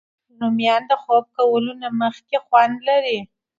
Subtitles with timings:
[0.39, 3.19] رومیان د خوب کولو نه مخکې خوند لري